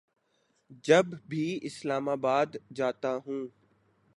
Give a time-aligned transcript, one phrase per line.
[0.85, 3.47] جب بھی اسلام آباد جاتا ہوں